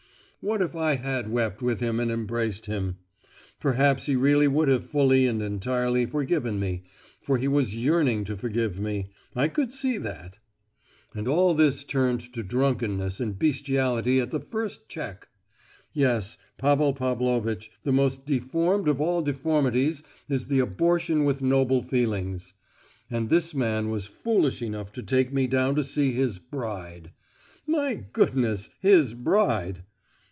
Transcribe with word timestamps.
"What 0.43 0.63
if 0.63 0.75
I 0.75 0.95
had 0.95 1.29
wept 1.31 1.61
with 1.61 1.81
him 1.81 1.99
and 1.99 2.09
embraced 2.09 2.65
him? 2.65 2.97
Perhaps 3.59 4.07
he 4.07 4.15
really 4.15 4.47
would 4.47 4.69
have 4.69 4.83
fully 4.89 5.27
and 5.27 5.39
entirely 5.39 6.07
forgiven 6.07 6.59
me—for 6.59 7.37
he 7.37 7.47
was 7.47 7.75
yearning 7.77 8.23
to 8.23 8.35
forgive 8.35 8.79
me, 8.79 9.11
I 9.35 9.47
could 9.47 9.71
see 9.71 9.99
that! 9.99 10.39
And 11.13 11.27
all 11.27 11.53
this 11.53 11.83
turned 11.83 12.21
to 12.33 12.41
drunkenness 12.41 13.19
and 13.19 13.37
bestiality 13.37 14.19
at 14.19 14.31
the 14.31 14.39
first 14.39 14.89
check. 14.89 15.27
Yes, 15.93 16.39
Pavel 16.57 16.95
Pavlovitch, 16.95 17.69
the 17.83 17.93
most 17.93 18.25
deformed 18.25 18.87
of 18.87 18.99
all 18.99 19.21
deformities 19.21 20.01
is 20.27 20.47
the 20.47 20.57
abortion 20.57 21.23
with 21.23 21.43
noble 21.43 21.83
feelings. 21.83 22.55
And 23.11 23.29
this 23.29 23.53
man 23.53 23.91
was 23.91 24.07
foolish 24.07 24.63
enough 24.63 24.91
to 24.93 25.03
take 25.03 25.31
me 25.31 25.45
down 25.45 25.75
to 25.75 25.83
see 25.83 26.13
his 26.13 26.39
'bride.' 26.39 27.11
My 27.67 27.93
goodness! 27.93 28.71
his 28.79 29.13
bride! 29.13 29.83